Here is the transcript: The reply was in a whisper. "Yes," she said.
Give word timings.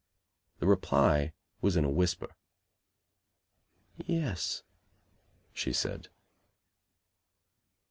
The 0.57 0.65
reply 0.65 1.31
was 1.61 1.75
in 1.75 1.85
a 1.85 1.89
whisper. 1.91 2.33
"Yes," 4.03 4.63
she 5.53 5.71
said. 5.73 6.07